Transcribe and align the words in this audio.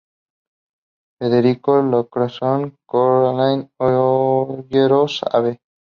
Federico 1.19 1.79
Lacroze, 1.83 2.73
Charlone, 2.89 3.69
Olleros, 3.79 5.21
Av. 5.31 5.45